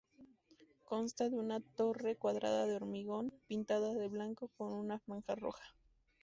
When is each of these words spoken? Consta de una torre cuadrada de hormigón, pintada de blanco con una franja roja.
Consta 0.83 1.29
de 1.29 1.37
una 1.37 1.59
torre 1.59 2.15
cuadrada 2.15 2.65
de 2.65 2.73
hormigón, 2.75 3.31
pintada 3.45 3.93
de 3.93 4.07
blanco 4.07 4.47
con 4.57 4.73
una 4.73 4.97
franja 4.97 5.35
roja. 5.35 5.75